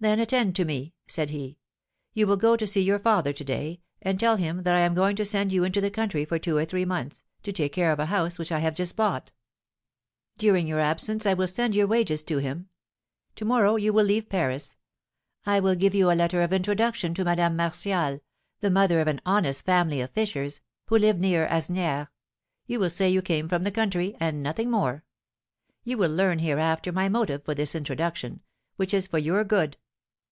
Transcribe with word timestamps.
'Then 0.00 0.20
attend 0.20 0.54
to 0.54 0.64
me,' 0.64 0.94
said 1.08 1.30
he; 1.30 1.58
'you 2.14 2.24
will 2.24 2.36
go 2.36 2.56
to 2.56 2.68
see 2.68 2.80
your 2.80 3.00
father 3.00 3.32
to 3.32 3.42
day, 3.42 3.80
and 4.00 4.20
tell 4.20 4.36
him 4.36 4.62
that 4.62 4.76
I 4.76 4.78
am 4.78 4.94
going 4.94 5.16
to 5.16 5.24
send 5.24 5.52
you 5.52 5.64
into 5.64 5.80
the 5.80 5.90
country 5.90 6.24
for 6.24 6.38
two 6.38 6.56
or 6.56 6.64
three 6.64 6.84
months, 6.84 7.24
to 7.42 7.50
take 7.52 7.72
care 7.72 7.90
of 7.90 7.98
a 7.98 8.06
house 8.06 8.38
which 8.38 8.52
I 8.52 8.60
have 8.60 8.76
just 8.76 8.94
bought. 8.94 9.32
During 10.36 10.68
your 10.68 10.78
absence 10.78 11.26
I 11.26 11.34
will 11.34 11.48
send 11.48 11.74
your 11.74 11.88
wages 11.88 12.22
to 12.26 12.38
him. 12.38 12.68
To 13.34 13.44
morrow 13.44 13.74
you 13.74 13.92
will 13.92 14.04
leave 14.04 14.28
Paris. 14.28 14.76
I 15.44 15.58
will 15.58 15.74
give 15.74 15.96
you 15.96 16.12
a 16.12 16.14
letter 16.14 16.42
of 16.42 16.52
introduction 16.52 17.12
to 17.14 17.24
Madame 17.24 17.56
Martial, 17.56 18.20
the 18.60 18.70
mother 18.70 19.00
of 19.00 19.08
an 19.08 19.20
honest 19.26 19.64
family 19.66 20.00
of 20.00 20.10
fishers, 20.12 20.60
who 20.86 20.96
live 20.96 21.18
near 21.18 21.48
Asnières. 21.48 22.06
You 22.68 22.78
will 22.78 22.88
say 22.90 23.08
you 23.10 23.20
came 23.20 23.48
from 23.48 23.64
the 23.64 23.72
country 23.72 24.14
and 24.20 24.44
nothing 24.44 24.70
more. 24.70 25.02
You 25.82 25.98
will 25.98 26.12
learn 26.14 26.38
hereafter 26.38 26.92
my 26.92 27.08
motive 27.08 27.42
for 27.44 27.56
this 27.56 27.74
introduction, 27.74 28.42
which 28.76 28.94
is 28.94 29.08
for 29.08 29.18
your 29.18 29.42
good. 29.42 29.76